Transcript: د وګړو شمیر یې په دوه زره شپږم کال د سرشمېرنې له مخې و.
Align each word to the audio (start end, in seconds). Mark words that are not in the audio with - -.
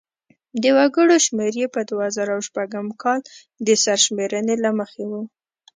د 0.61 0.63
وګړو 0.77 1.15
شمیر 1.25 1.53
یې 1.61 1.67
په 1.75 1.81
دوه 1.89 2.07
زره 2.15 2.33
شپږم 2.47 2.87
کال 3.01 3.19
د 3.67 3.67
سرشمېرنې 3.83 4.55
له 4.63 4.71
مخې 4.79 5.03
و. 5.09 5.11